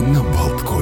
[0.00, 0.77] на Болткоме.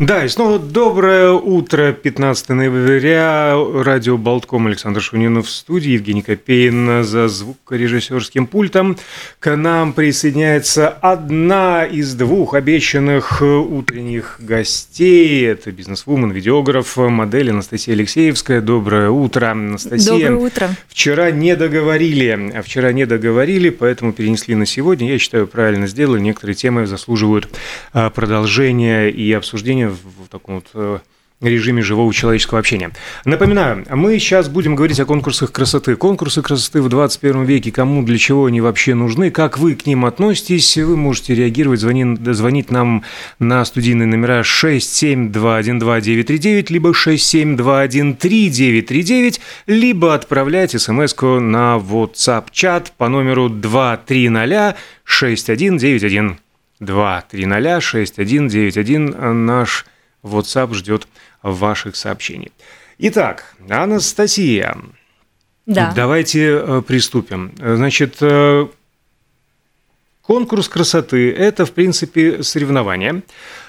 [0.00, 7.04] Да, и снова доброе утро, 15 ноября, радио Болтком, Александр Шунинов в студии, Евгений Копейн
[7.04, 8.96] за звукорежиссерским пультом.
[9.38, 15.46] К нам присоединяется одна из двух обещанных утренних гостей.
[15.46, 18.60] Это бизнес-вумен, видеограф, модель Анастасия Алексеевская.
[18.60, 20.10] Доброе утро, Анастасия.
[20.10, 20.70] Доброе утро.
[20.88, 25.12] Вчера не договорили, а вчера не договорили, поэтому перенесли на сегодня.
[25.12, 26.20] Я считаю, правильно сделали.
[26.20, 27.48] Некоторые темы заслуживают
[27.92, 30.98] а, продолжения и обсуждения в таком вот э,
[31.40, 32.92] режиме живого человеческого общения.
[33.24, 35.96] Напоминаю, мы сейчас будем говорить о конкурсах красоты.
[35.96, 40.04] Конкурсы красоты в 21 веке, кому, для чего они вообще нужны, как вы к ним
[40.06, 43.02] относитесь, вы можете реагировать, звонить, звонить нам
[43.38, 56.38] на студийные номера 67212-939, либо 67213-939, либо отправлять смс на WhatsApp-чат по номеру 230 6191.
[56.80, 59.86] 2306191 наш
[60.22, 61.08] WhatsApp ждет
[61.42, 62.52] ваших сообщений.
[62.98, 64.76] Итак, Анастасия,
[65.66, 65.92] Да.
[65.94, 67.52] давайте э, приступим.
[67.58, 68.66] Значит, э,
[70.22, 73.22] конкурс красоты– это, в принципе, соревнование,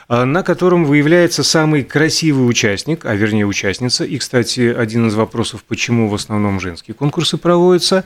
[0.07, 4.05] э, на котором выявляется самый красивый участник, а вернее участница.
[4.05, 8.03] И, кстати, один из вопросов, почему в основном женские конкурсы проводятся.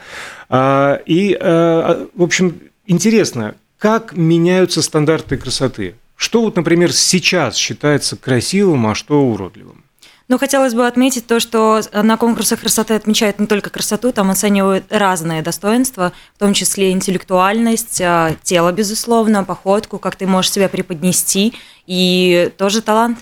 [0.49, 5.95] А, И, э, в общем, интересно, как меняются стандарты красоты?
[6.15, 9.83] Что вот, например, сейчас считается красивым, а что уродливым?
[10.27, 14.83] Ну, хотелось бы отметить то, что на конкурсах красоты отмечают не только красоту, там оценивают
[14.89, 21.55] разные достоинства, в том числе интеллектуальность, а, тело, безусловно, походку, как ты можешь себя преподнести,
[21.87, 23.19] и тоже талант.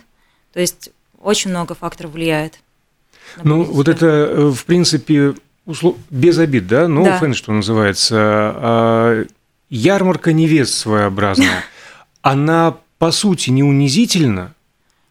[0.51, 0.89] То есть
[1.21, 2.59] очень много факторов влияет.
[3.43, 5.35] Ну, вот это, э, в принципе,
[5.65, 5.95] услов...
[6.09, 6.85] без обид, да?
[6.85, 7.19] No Да.
[7.19, 8.15] offense, что называется.
[8.17, 9.25] А,
[9.69, 11.63] Ярмарка невест своеобразная.
[12.21, 14.53] Она, по сути, не унизительна,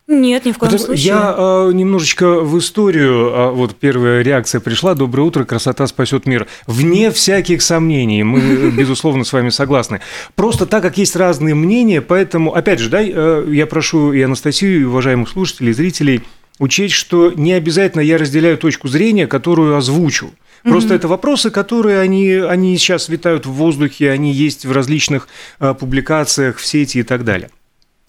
[0.08, 1.06] Нет, ни в коем Потому- случае.
[1.06, 4.94] Я э, немножечко в историю, а, вот первая реакция пришла.
[4.94, 6.46] Доброе утро, красота спасет мир.
[6.66, 10.00] Вне всяких сомнений, мы, безусловно, с вами согласны.
[10.36, 14.80] Просто так как есть разные мнения, поэтому, опять же, да, э, я прошу и Анастасию,
[14.82, 16.22] и уважаемых слушателей, и зрителей
[16.58, 20.30] учесть, что не обязательно я разделяю точку зрения, которую озвучу.
[20.62, 25.28] Просто это вопросы, которые они, они сейчас витают в воздухе, они есть в различных
[25.60, 27.50] э, публикациях в сети и так далее.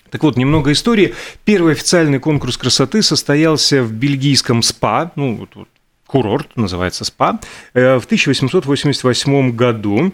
[0.09, 1.15] Так вот, немного истории.
[1.45, 5.67] Первый официальный конкурс красоты состоялся в бельгийском СПА, ну, вот, вот
[6.05, 7.39] курорт, называется СПА,
[7.73, 10.13] э, в 1888 году.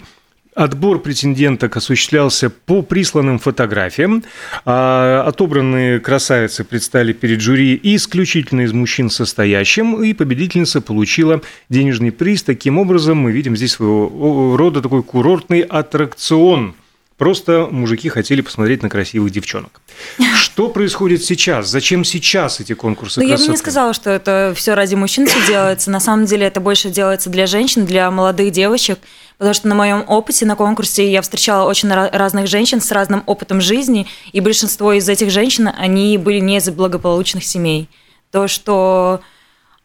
[0.55, 4.23] Отбор претенденток осуществлялся по присланным фотографиям.
[4.65, 12.43] А Отобранные красавицы предстали перед жюри исключительно из мужчин состоящим, и победительница получила денежный приз.
[12.43, 16.75] Таким образом, мы видим здесь своего рода такой курортный аттракцион.
[17.23, 19.79] Просто мужики хотели посмотреть на красивых девчонок.
[20.35, 21.69] Что происходит сейчас?
[21.69, 23.51] Зачем сейчас эти конкурсы Ну, я бы красоты?
[23.51, 25.89] не сказала, что это все ради мужчин все делается.
[25.89, 28.99] На самом деле это больше делается для женщин, для молодых девочек.
[29.37, 33.61] Потому что на моем опыте на конкурсе я встречала очень разных женщин с разным опытом
[33.61, 37.87] жизни, и большинство из этих женщин, они были не из благополучных семей.
[38.31, 39.21] То, что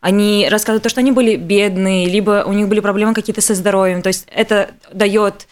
[0.00, 4.02] они рассказывают, то, что они были бедные, либо у них были проблемы какие-то со здоровьем.
[4.02, 5.46] То есть это дает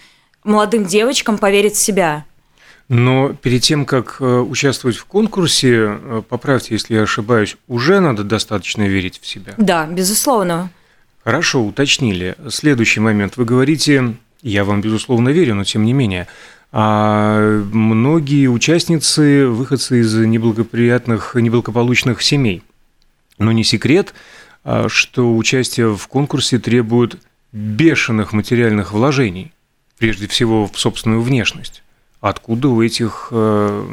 [0.47, 2.25] молодым девочкам поверить в себя.
[2.89, 8.23] Но перед тем, как э, участвовать в конкурсе, э, поправьте, если я ошибаюсь, уже надо
[8.23, 9.55] достаточно верить в себя.
[9.57, 10.71] Да, безусловно.
[11.25, 12.37] Хорошо, уточнили.
[12.49, 13.37] Следующий момент.
[13.37, 16.29] Вы говорите, я вам, безусловно, верю, но тем не менее,
[16.71, 22.63] а многие участницы выходцы из неблагоприятных, неблагополучных семей.
[23.39, 24.15] Но не секрет,
[24.63, 27.19] а, что участие в конкурсе требует
[27.53, 29.53] бешеных материальных вложений,
[29.99, 31.83] прежде всего в собственную внешность.
[32.21, 33.87] Откуда у этих э,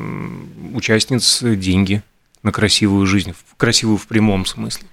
[0.73, 2.01] участниц деньги
[2.41, 4.87] на красивую жизнь, в красивую в прямом смысле?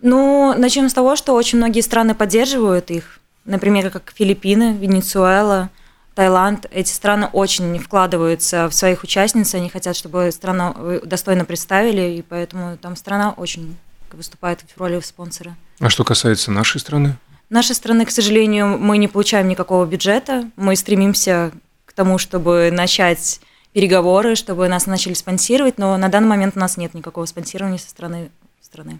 [0.00, 3.20] Ну, начнем с того, что очень многие страны поддерживают их.
[3.44, 5.70] Например, как Филиппины, Венесуэла,
[6.14, 6.66] Таиланд.
[6.70, 12.22] Эти страны очень вкладываются в своих участниц, они хотят, чтобы страну э, достойно представили, и
[12.22, 13.76] поэтому там страна очень
[14.12, 15.56] выступает в роли спонсора.
[15.80, 17.16] А что касается нашей страны?
[17.54, 20.50] Нашей страны, к сожалению, мы не получаем никакого бюджета.
[20.56, 21.52] Мы стремимся
[21.86, 23.40] к тому, чтобы начать
[23.72, 27.88] переговоры, чтобы нас начали спонсировать, но на данный момент у нас нет никакого спонсирования со
[27.90, 28.98] стороны страны.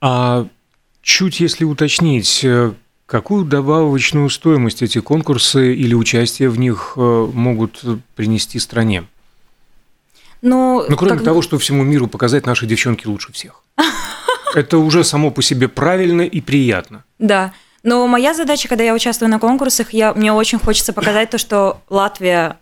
[0.00, 0.46] А
[1.02, 2.72] чуть если уточнить, э,
[3.04, 7.84] какую добавочную стоимость эти конкурсы или участие в них э, могут
[8.14, 9.04] принести стране?
[10.40, 13.62] Ну, Ну, кроме как- того, что всему миру показать наши девчонки лучше всех.
[14.54, 17.04] Это уже само по себе правильно и приятно.
[17.18, 17.52] Да.
[17.86, 21.80] Но моя задача, когда я участвую на конкурсах, я, мне очень хочется показать то, что
[21.88, 22.58] Латвия,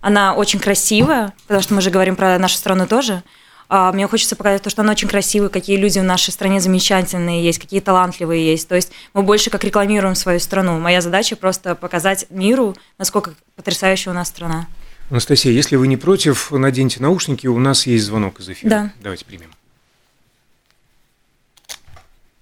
[0.00, 3.24] она очень красивая, потому что мы же говорим про нашу страну тоже.
[3.68, 7.42] А, мне хочется показать то, что она очень красивая, какие люди в нашей стране замечательные
[7.42, 8.68] есть, какие талантливые есть.
[8.68, 10.78] То есть мы больше как рекламируем свою страну.
[10.78, 14.68] Моя задача просто показать миру, насколько потрясающая у нас страна.
[15.10, 18.70] Анастасия, если вы не против, наденьте наушники, у нас есть звонок из эфира.
[18.70, 18.92] Да.
[19.02, 19.50] Давайте примем.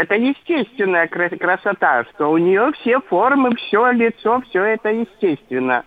[0.00, 5.84] это естественная красота, что у нее все формы, все лицо, все это естественно.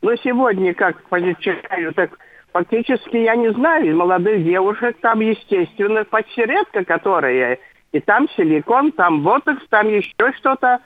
[0.00, 0.96] Но сегодня, как
[1.40, 2.18] читаю, так
[2.52, 7.58] фактически я не знаю, молодых девушек там, естественно, почти редко, которые,
[7.92, 10.80] и там силикон, там ботокс, там еще что-то.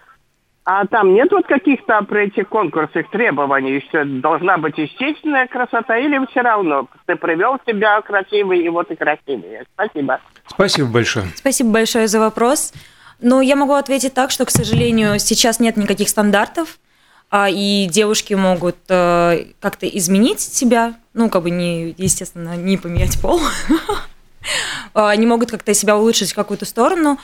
[0.67, 6.25] А там нет вот каких-то при этих конкурсах требований, что должна быть естественная красота, или
[6.31, 9.59] все равно ты привел себя красивый, и вот и красивый.
[9.75, 10.21] Спасибо.
[10.47, 11.27] Спасибо большое.
[11.35, 12.73] Спасибо большое за вопрос.
[13.21, 16.79] Ну, я могу ответить так, что, к сожалению, сейчас нет никаких стандартов,
[17.31, 23.21] а, и девушки могут э, как-то изменить себя, ну, как бы не, естественно, не поменять
[23.21, 23.41] пол.
[24.95, 27.21] Они могут как-то себя улучшить в какую-то сторону, а,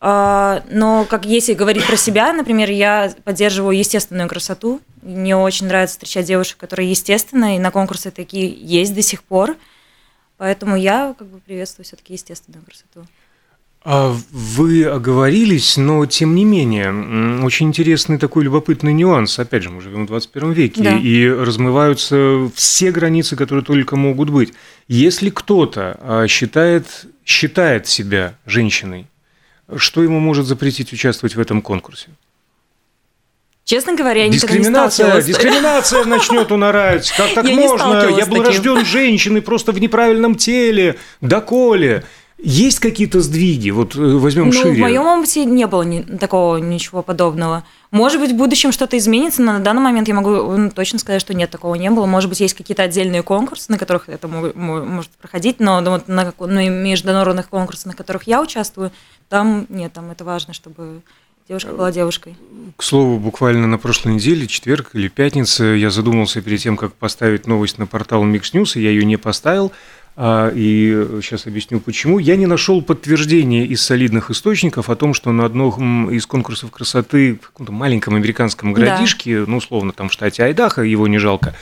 [0.00, 4.80] но как если говорить про себя, например, я поддерживаю естественную красоту.
[5.02, 9.56] Мне очень нравится встречать девушек, которые естественные, и на конкурсы такие есть до сих пор.
[10.38, 13.06] Поэтому я как бы приветствую все-таки естественную красоту.
[13.82, 19.38] А вы оговорились, но тем не менее, очень интересный такой любопытный нюанс.
[19.38, 20.96] Опять же, мы живем в 21 веке, да.
[20.98, 24.52] и размываются все границы, которые только могут быть.
[24.86, 29.09] Если кто-то а, считает, считает себя женщиной,
[29.76, 32.08] что ему может запретить участвовать в этом конкурсе?
[33.64, 35.26] Честно говоря, я никогда не сталкивалась.
[35.26, 37.12] Дискриминация начнет унарать.
[37.16, 38.08] Как так я можно?
[38.18, 40.98] Я был рожден женщиной, просто в неправильном теле.
[41.20, 42.04] Доколе?
[42.42, 43.70] Есть какие-то сдвиги?
[43.70, 44.74] Вот э, возьмем ну, шире.
[44.74, 47.64] В моем опыте не было ни, такого ничего подобного.
[47.90, 51.20] Может быть, в будущем что-то изменится, но на данный момент я могу ну, точно сказать,
[51.20, 52.06] что нет, такого не было.
[52.06, 56.68] Может быть, есть какие-то отдельные конкурсы, на которых это может проходить, но вот на, на
[56.68, 58.90] международных конкурсах, на которых я участвую,
[59.28, 61.02] там нет, там это важно, чтобы
[61.50, 62.36] девушка была девушкой.
[62.76, 67.48] К слову, буквально на прошлой неделе, четверг или пятница, я задумался перед тем, как поставить
[67.48, 69.72] новость на портал Mix News, и я ее не поставил.
[70.22, 72.18] А, и сейчас объясню почему.
[72.18, 77.38] Я не нашел подтверждения из солидных источников о том, что на одном из конкурсов красоты
[77.40, 79.44] в каком-то маленьком американском городишке, да.
[79.46, 81.54] ну, условно, там в штате Айдахо, его не жалко,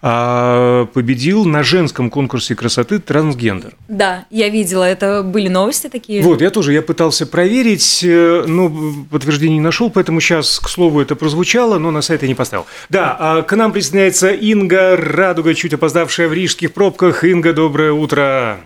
[0.00, 3.74] а, победил на женском конкурсе красоты трансгендер.
[3.86, 6.22] Да, я видела, это были новости такие.
[6.22, 8.72] Вот, я тоже, я пытался проверить, э, но
[9.10, 12.64] подтверждений не нашел, поэтому сейчас, к слову, это прозвучало, но на сайт я не поставил.
[12.88, 17.22] Да, а к нам присоединяется Инга Радуга, чуть опоздавшая в рижских пробках.
[17.22, 18.60] Инга, доброе утро утро!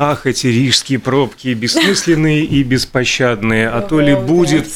[0.00, 3.68] Ах, эти рижские пробки бессмысленные и беспощадные.
[3.68, 4.68] А то ли будет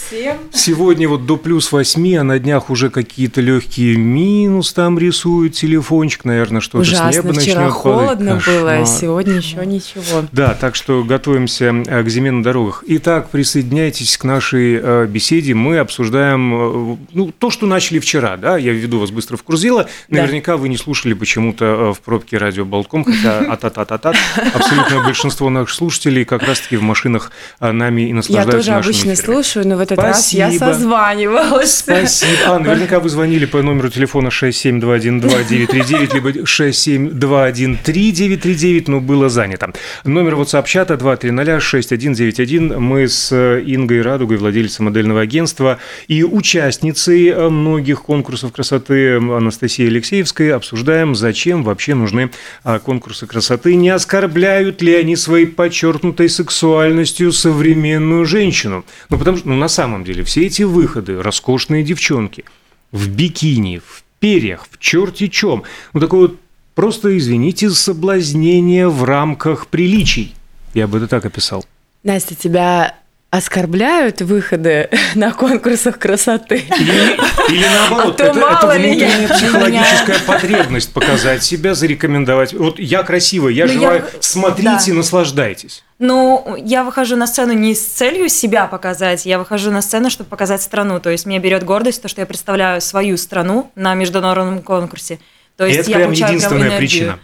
[0.53, 6.25] сегодня вот до плюс 8, а на днях уже какие-то легкие минус там рисуют телефончик,
[6.25, 10.26] наверное, что-то с неба вчера холодно было, а сегодня еще ничего.
[10.33, 12.83] Да, так что готовимся э, к зиме на дорогах.
[12.88, 15.55] Итак, присоединяйтесь к нашей э, беседе.
[15.55, 19.61] Мы обсуждаем э, ну, то, что начали вчера, да, я введу вас быстро в курс
[19.61, 19.88] дела.
[20.09, 20.59] Наверняка да.
[20.59, 24.12] вы не слушали почему-то в пробке радио Болтком, хотя а-та-та-та-та,
[24.55, 29.12] абсолютно большинство наших слушателей как раз-таки в машинах а, нами и наслаждаются Я тоже обычно
[29.12, 29.35] эфирами.
[29.35, 30.09] слушаю, но в этот Спасибо.
[30.09, 31.78] раз я созванивалась.
[31.78, 32.33] Спасибо.
[32.47, 39.75] А, наверняка вы звонили по номеру телефона 67212-939, либо 67213-939, но было занято.
[40.04, 42.78] Номер WhatsApp-чата 230-6191.
[42.78, 45.76] Мы с Ингой Радугой, владельцем модельного агентства
[46.09, 52.31] и участницей многих конкурсов красоты Анастасией Алексеевской обсуждаем, зачем вообще нужны
[52.64, 58.85] а, конкурсы красоты, не оскорбляют ли они своей подчеркнутой сексуальностью современную женщину.
[59.11, 62.44] Ну, потому что, ну, на самом деле, все эти выходы, роскошные девчонки
[62.90, 66.40] в бикини, в перьях, в черти чем, ну, такое вот
[66.75, 70.35] просто, извините, соблазнение в рамках приличий.
[70.75, 71.64] Я бы это так описал.
[72.02, 72.97] Настя, тебя
[73.33, 76.65] оскорбляют выходы на конкурсах красоты.
[76.79, 77.17] Или,
[77.51, 79.29] или наоборот, а это, это внутренняя я...
[79.29, 82.53] психологическая потребность показать себя, зарекомендовать.
[82.53, 84.21] Вот я красивая, я Но ну, желаю, я...
[84.21, 84.99] смотрите, да.
[84.99, 85.83] наслаждайтесь.
[85.99, 90.29] Ну, я выхожу на сцену не с целью себя показать, я выхожу на сцену, чтобы
[90.29, 91.01] показать страну.
[91.01, 95.19] То есть меня берет гордость то, что я представляю свою страну на международном конкурсе.
[95.57, 97.19] То есть это я прям единственная прям причина.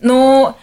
[0.00, 0.56] Ну,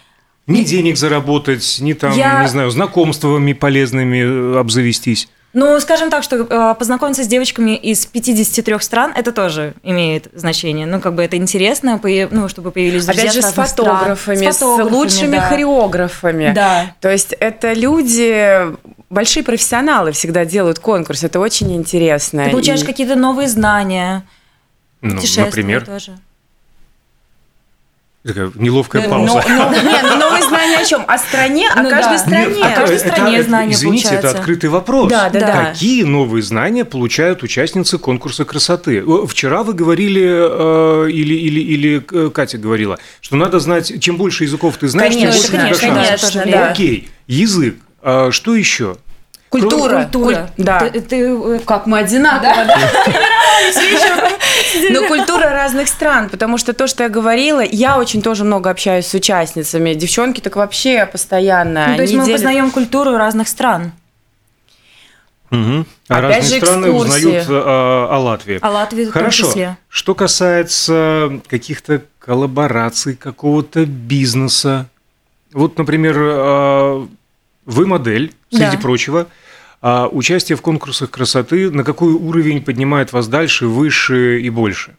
[0.48, 2.42] ни денег заработать, ни там, я...
[2.42, 5.28] не знаю, знакомствами полезными э, обзавестись.
[5.54, 10.86] Ну, скажем так, что э, познакомиться с девочками из 53 стран, это тоже имеет значение.
[10.86, 12.00] Ну, как бы это интересно,
[12.32, 15.42] ну, чтобы появились друзья Опять же, с фотографами, с, фотографами, с лучшими да.
[15.42, 16.52] хореографами.
[16.54, 16.96] Да.
[17.02, 18.68] То есть это люди,
[19.10, 22.46] большие профессионалы всегда делают конкурс, это очень интересно.
[22.46, 22.86] Ты получаешь и...
[22.86, 24.24] какие-то новые знания.
[25.02, 25.86] Ну, например?
[25.86, 26.18] тоже.
[28.28, 29.44] Такая неловкая пауза.
[29.48, 31.06] Но, но, нет, ну, новые знания о чем?
[31.08, 32.18] О стране, о ну, каждой да.
[32.18, 32.56] стране.
[32.56, 34.30] Нет, о каждой стране это, знания Извините, получается.
[34.30, 35.10] это открытый вопрос.
[35.10, 35.66] Да, да, да.
[35.66, 39.04] Какие новые знания получают участницы конкурса красоты?
[39.28, 44.44] Вчера вы говорили, э, или, или, или э, Катя говорила, что надо знать, чем больше
[44.44, 46.34] языков ты знаешь, конечно, тем больше конечно, у тебя шансов.
[46.34, 46.72] Конечно, да.
[46.72, 47.76] Окей, язык.
[48.02, 48.98] А что еще?
[49.50, 50.04] Культура.
[50.04, 50.50] Культура.
[50.58, 50.66] Куль...
[50.66, 50.80] Да.
[50.80, 52.78] Ты, ты, э, как мы одинаково, да?
[54.92, 59.08] Но культура разных стран, потому что то, что я говорила, я очень тоже много общаюсь
[59.08, 59.94] с участницами.
[59.94, 61.88] Девчонки так вообще постоянно.
[61.90, 63.94] Ну, то есть мы познаем культуру разных стран.
[65.50, 65.86] Угу.
[66.10, 68.60] А Опять разные страны узнают а, о Латвии.
[68.62, 69.44] О Латвии Хорошо.
[69.44, 69.78] в том числе.
[69.88, 74.88] Что касается каких-то коллабораций, какого-то бизнеса.
[75.54, 77.08] Вот, например, а,
[77.68, 78.82] вы модель, среди да.
[78.82, 79.28] прочего.
[79.80, 84.96] А участие в конкурсах красоты на какой уровень поднимает вас дальше, выше и больше?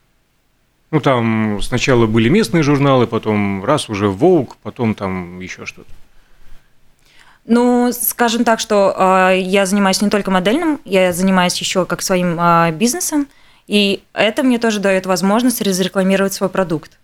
[0.93, 5.91] Ну, там сначала были местные журналы, потом раз уже Vogue, потом там еще что-то.
[7.45, 12.39] Ну, скажем так, что э, я занимаюсь не только модельным, я занимаюсь еще как своим
[12.39, 13.27] э, бизнесом,
[13.67, 16.99] и это мне тоже дает возможность разрекламировать свой продукт.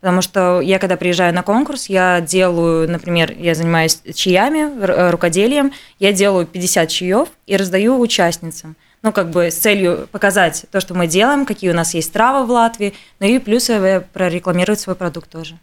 [0.00, 5.72] Потому что я, когда приезжаю на конкурс, я делаю, например, я занимаюсь чаями, э, рукоделием,
[5.98, 8.76] я делаю 50 чаев и раздаю участницам.
[9.02, 12.46] Ну, как бы с целью показать то, что мы делаем, какие у нас есть травы
[12.46, 13.70] в Латвии, ну и плюс
[14.12, 15.58] прорекламировать свой продукт тоже.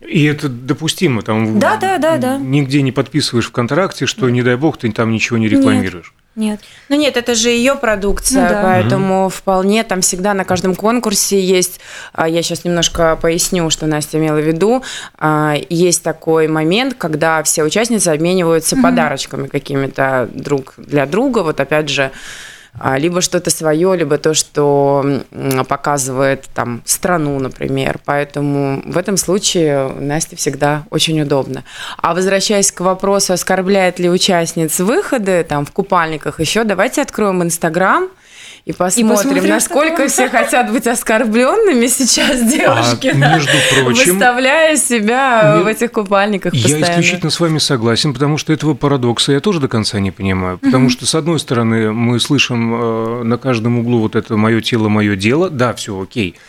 [0.00, 2.36] И это допустимо, там да, да, да, да.
[2.36, 6.12] нигде не подписываешь в контракте, что, не дай бог, ты там ничего не рекламируешь.
[6.14, 6.23] Нет.
[6.36, 6.60] Нет.
[6.88, 8.62] Ну нет, это же ее продукция, ну, да.
[8.62, 9.28] поэтому угу.
[9.28, 11.80] вполне там всегда на каждом конкурсе есть,
[12.12, 14.82] а, я сейчас немножко поясню, что Настя имела в виду,
[15.16, 18.82] а, есть такой момент, когда все участницы обмениваются угу.
[18.82, 22.10] подарочками какими-то друг для друга, вот опять же,
[22.96, 25.22] либо что-то свое, либо то, что
[25.68, 28.00] показывает там страну, например.
[28.04, 31.64] Поэтому в этом случае Насте всегда очень удобно.
[31.98, 38.08] А возвращаясь к вопросу, оскорбляет ли участниц выходы там в купальниках еще, давайте откроем Инстаграм–
[38.64, 44.76] и посмотрим, и посмотрим насколько все хотят быть оскорбленными сейчас девушки, а, между прочим, выставляя
[44.76, 46.84] себя в этих купальниках постоянно.
[46.84, 50.56] Я исключительно с вами согласен, потому что этого парадокса я тоже до конца не понимаю.
[50.58, 54.88] Потому что, с одной стороны, мы слышим э, на каждом углу вот это «мое тело,
[54.88, 56.34] мое дело», да, все окей.
[56.34, 56.40] А,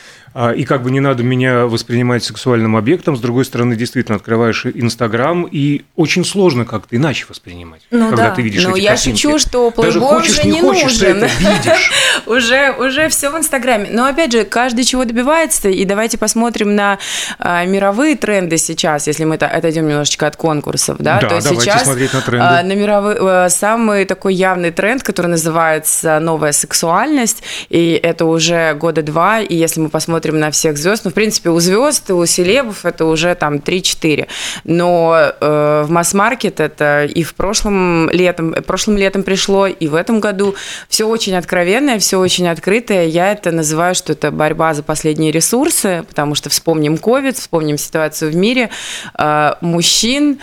[0.56, 5.48] и как бы не надо меня воспринимать сексуальным объектом, с другой стороны, действительно открываешь Инстаграм,
[5.50, 8.36] и очень сложно как-то иначе воспринимать, ну, когда да.
[8.36, 9.22] ты видишь Но эти я картинки.
[9.22, 11.00] шучу, что Даже хочешь, уже не, хочешь, нужен.
[11.00, 11.92] ты это видишь.
[12.26, 13.88] уже, уже все в Инстаграме.
[13.92, 17.00] Но опять же, каждый чего добивается, и давайте посмотрим на
[17.40, 21.84] а, мировые тренды сейчас, если мы отойдем немножечко от конкурсов, да, да то давайте сейчас
[21.84, 22.46] смотреть на тренды.
[22.46, 28.74] А, на мировые, а, самый такой явный тренд, который называется новая сексуальность, и это уже
[28.74, 32.26] года два, и если мы посмотрим на всех звезд, ну, в принципе, у звезд, у
[32.26, 34.28] селебов это уже там 3-4.
[34.64, 40.20] Но э, в масс-маркет это и в прошлом летом, прошлым летом пришло, и в этом
[40.20, 40.56] году
[40.90, 43.06] все очень откровенное, все очень открытое.
[43.06, 48.32] Я это называю, что это борьба за последние ресурсы, потому что вспомним COVID, вспомним ситуацию
[48.32, 48.70] в мире.
[49.18, 50.40] Э, мужчин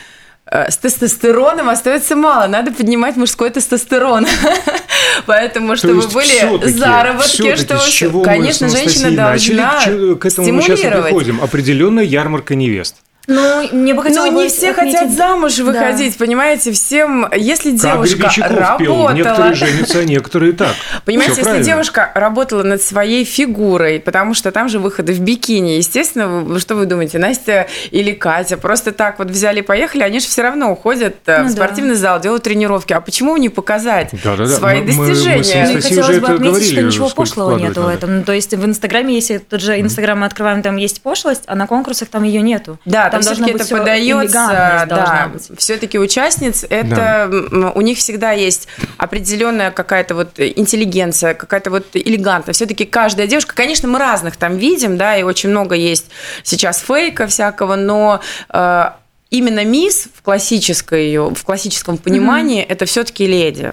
[0.52, 2.46] с тестостероном остается мало.
[2.46, 4.26] Надо поднимать мужской тестостерон.
[5.26, 7.56] Поэтому, чтобы были заработки,
[7.90, 9.80] чтобы, конечно, женщина должна
[10.16, 11.40] к этому мы сейчас приходим.
[11.42, 12.96] Определенная ярмарка невест.
[13.28, 14.98] Ну, мне бы хотелось Ну, не все отметить...
[14.98, 16.24] хотят замуж выходить, да.
[16.24, 18.78] понимаете, всем, если девушка как работала...
[18.78, 19.10] Пел.
[19.10, 20.74] Некоторые женятся, а некоторые так.
[21.04, 21.66] Понимаете, Всё если правильно.
[21.66, 26.86] девушка работала над своей фигурой, потому что там же выходы в бикини, естественно, что вы
[26.86, 31.16] думаете, Настя или Катя просто так вот взяли и поехали, они же все равно уходят
[31.26, 32.00] э, ну, в спортивный да.
[32.00, 32.92] зал, делают тренировки.
[32.92, 34.48] А почему не показать да, да, да.
[34.48, 35.66] свои мы, достижения?
[35.66, 38.18] Мы, мы хотелось бы отметить, говорили, что ничего пошлого нету в этом.
[38.18, 41.54] Ну, то есть в Инстаграме, если тот же Инстаграм мы открываем, там есть пошлость, а
[41.54, 42.80] на конкурсах там ее нету.
[42.84, 47.70] Да, там все-таки это подается, да, все-таки участниц, это да.
[47.74, 52.54] у них всегда есть определенная какая-то вот интеллигенция, какая-то вот элегантная.
[52.54, 56.06] Все-таки каждая девушка, конечно, мы разных там видим, да, и очень много есть
[56.42, 58.84] сейчас фейка всякого, но э,
[59.30, 62.72] именно мисс в классической в классическом понимании mm-hmm.
[62.72, 63.72] это все-таки леди.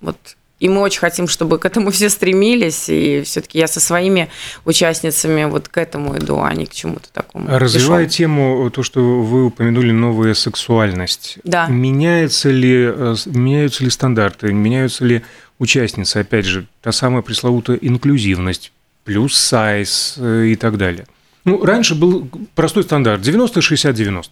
[0.00, 0.16] Вот
[0.60, 2.88] и мы очень хотим, чтобы к этому все стремились.
[2.88, 4.28] И все-таки я со своими
[4.66, 7.46] участницами вот к этому иду, а не к чему-то такому.
[7.48, 8.16] Развивая Пешом.
[8.16, 11.38] тему, то, что вы упомянули, новая сексуальность.
[11.44, 11.66] Да.
[11.66, 15.22] Меняются ли, э, меняются ли стандарты, меняются ли
[15.58, 16.18] участницы?
[16.18, 18.72] Опять же, та самая пресловутая инклюзивность,
[19.04, 21.06] плюс сайз э, и так далее.
[21.46, 24.26] Ну, раньше был простой стандарт 90-60-90.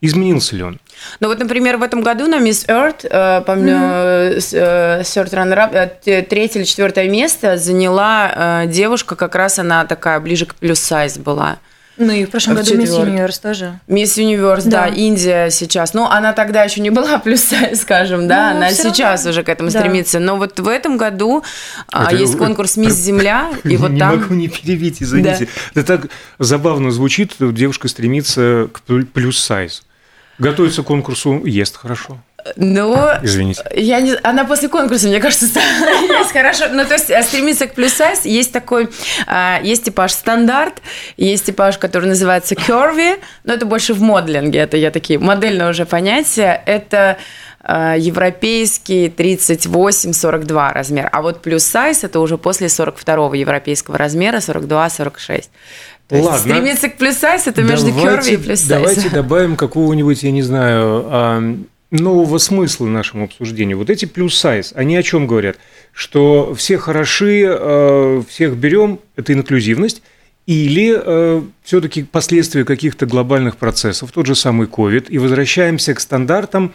[0.00, 0.80] Изменился ли он?
[1.20, 5.00] Ну вот, например, в этом году на Miss Earth, э, помню, mm-hmm.
[5.00, 10.78] Third Runner третье или четвертое место заняла девушка, как раз она такая ближе к плюс
[10.78, 11.58] сайз была.
[11.98, 13.80] Ну и в прошлом в году Мисс Юниверс тоже.
[13.88, 14.86] Мисс Юниверс, да.
[14.86, 15.94] да, Индия сейчас.
[15.94, 19.30] Ну, она тогда еще не была плюс сайз, скажем, да, ну, она сейчас равно.
[19.30, 19.80] уже к этому да.
[19.80, 20.20] стремится.
[20.20, 21.42] Но вот в этом году
[21.90, 24.12] а, это, есть конкурс Мисс Земля, и вот не там...
[24.12, 25.48] Не могу не перебить, извините.
[25.74, 25.80] Да.
[25.80, 28.80] Это так забавно звучит, девушка стремится к
[29.12, 29.82] плюс сайз.
[30.38, 32.18] Готовится к конкурсу, ест хорошо.
[32.56, 33.62] Ну, Извините.
[33.74, 35.46] Я не, она после конкурса, мне кажется,
[36.08, 36.66] есть хорошо.
[36.72, 38.24] Ну, то есть, э, стремиться к плюс сайз.
[38.24, 38.88] Есть такой,
[39.26, 40.80] а, есть типаж стандарт,
[41.16, 44.60] есть типаж, который называется curvy, но это больше в моделинге.
[44.60, 46.62] Это я такие модельные уже понятия.
[46.64, 47.18] Это
[47.68, 51.08] европейский 38-42 размер.
[51.12, 55.44] А вот плюс сайз это уже после 42 европейского размера, 42-46.
[56.08, 56.30] То Ладно.
[56.30, 58.68] есть стремиться к плюс сайз это между curvy и плюс сайз.
[58.68, 61.56] Давайте добавим какого-нибудь, я не знаю, а,
[61.90, 63.76] нового смысла нашему обсуждению.
[63.76, 65.56] Вот эти плюс сайз, они о чем говорят?
[65.92, 70.02] Что все хороши, а, всех берем, это инклюзивность,
[70.46, 76.72] или э, все-таки последствия каких-то глобальных процессов, тот же самый COVID, и возвращаемся к стандартам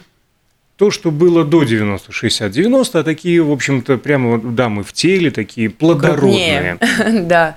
[0.76, 5.30] то, что было до 90, 60, 90, а такие, в общем-то, прямо дамы в теле,
[5.30, 6.78] такие плодородные.
[7.22, 7.56] Да.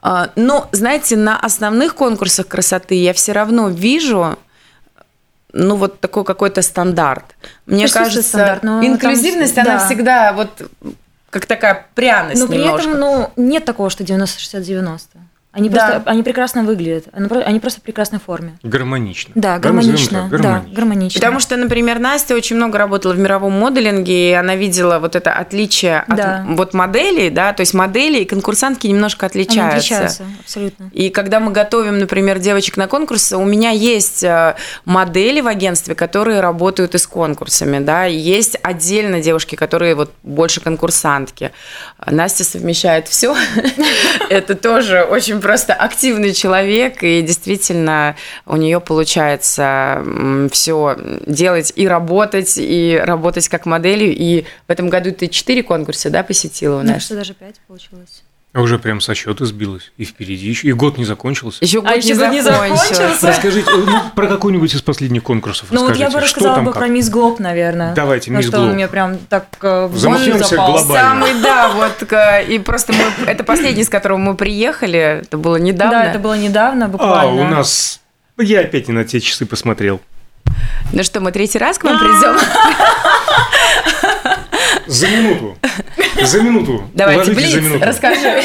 [0.00, 4.38] А, но, знаете, на основных конкурсах красоты я все равно вижу,
[5.52, 7.24] ну, вот такой какой-то стандарт.
[7.66, 9.86] Мне кажется, стандарт, инклюзивность, там, она да.
[9.86, 10.70] всегда вот
[11.30, 12.90] как такая пряность Но при немножко.
[12.90, 15.00] этом, ну, нет такого, что 90-60-90.
[15.54, 15.86] Они, да.
[15.86, 18.58] просто, они прекрасно выглядят, они просто в прекрасной форме.
[18.64, 19.30] Гармонично.
[19.36, 20.22] Да, гармонично.
[20.22, 20.64] Так, гармонично.
[20.66, 21.20] Да, гармонично.
[21.20, 25.32] Потому что, например, Настя очень много работала в мировом моделинге, и она видела вот это
[25.32, 29.62] отличие от вот моделей, да, то есть модели и конкурсантки немножко отличаются.
[29.62, 30.90] Они отличаются, абсолютно.
[30.92, 35.94] И когда мы готовим, например, девочек на конкурс, у меня есть э, модели в агентстве,
[35.94, 41.52] которые работают и с конкурсами, да, есть отдельно девушки, которые вот больше конкурсантки.
[42.04, 43.36] Настя совмещает все.
[44.30, 50.02] Это тоже очень просто активный человек, и действительно у нее получается
[50.50, 54.16] все делать и работать, и работать как моделью.
[54.16, 56.94] И в этом году ты четыре конкурса, да, посетила у нас?
[56.94, 58.24] Кажется, даже пять получилось.
[58.54, 59.90] А уже прям со счета сбилась.
[59.96, 60.68] И впереди еще.
[60.68, 61.58] И год не закончился.
[61.60, 63.26] Еще год а не, еще не закончился.
[63.26, 65.68] Расскажите ну, про какой-нибудь из последних конкурсов.
[65.72, 67.94] Ну вот я бы рассказала бы про Мисс Глоб, наверное.
[67.96, 68.62] Давайте, Мисс Глоб.
[68.62, 70.94] Что у меня прям так э, Замахнемся глобально.
[70.94, 72.08] Самый, да, вот.
[72.48, 75.22] И просто мы, это последний, с которого мы приехали.
[75.22, 75.98] Это было недавно.
[75.98, 77.42] Да, это было недавно, буквально.
[77.42, 78.00] А, у нас...
[78.38, 80.00] Я опять не на те часы посмотрел.
[80.92, 82.36] Ну что, мы третий раз к вам придем?
[84.86, 85.56] За минуту.
[86.22, 86.84] За минуту.
[86.94, 87.84] Давайте, Блиц, за минуту.
[87.84, 88.42] расскажи.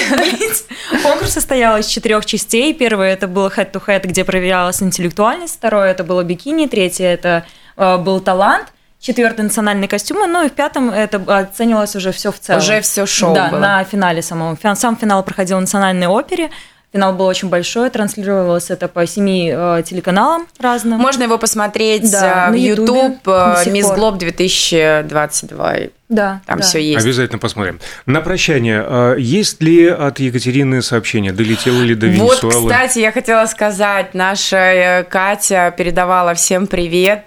[1.04, 2.74] Конкурс состоял из четырех частей.
[2.74, 5.56] Первое это было head-to-head, где проверялась интеллектуальность.
[5.56, 6.68] Второе это было бикини.
[6.68, 7.46] Третье это
[7.78, 8.68] э, был талант.
[9.00, 12.60] Четвертый национальные костюмы, ну и в пятом это оценивалось уже все в целом.
[12.62, 13.60] Уже все шоу Да, было.
[13.60, 14.58] на финале самом.
[14.76, 16.50] Сам финал проходил в национальной опере.
[16.91, 20.99] Финал был очень большой, транслировалось это по семи э, телеканалам разным.
[20.99, 25.73] Можно его посмотреть да, э, в YouTube, э, Мисс Глоб 2022.
[26.10, 26.65] Да, там да.
[26.65, 27.06] все есть.
[27.06, 27.80] Обязательно посмотрим.
[28.08, 31.32] На прощание, э, есть ли от Екатерины сообщение?
[31.32, 32.62] Долетело ли до Венесуэлы?
[32.62, 37.25] Вот, кстати, я хотела сказать, наша Катя передавала всем привет,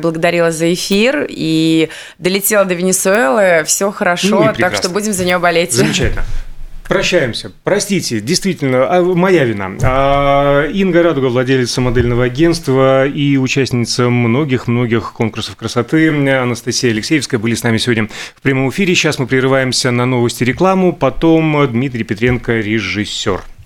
[0.00, 5.40] благодарила за эфир и долетела до Венесуэлы, все хорошо, ну так что будем за нее
[5.40, 5.72] болеть.
[5.72, 6.22] Замечательно.
[6.90, 7.52] Прощаемся.
[7.62, 9.70] Простите, действительно, а, моя вина.
[9.80, 16.08] А, Инга Радуга, владелица модельного агентства и участница многих-многих конкурсов красоты.
[16.08, 18.96] Анастасия Алексеевская были с нами сегодня в прямом эфире.
[18.96, 20.92] Сейчас мы прерываемся на новости рекламу.
[20.92, 23.40] Потом Дмитрий Петренко, режиссер.